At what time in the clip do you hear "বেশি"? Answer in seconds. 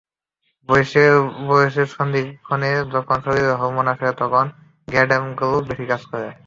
5.69-5.85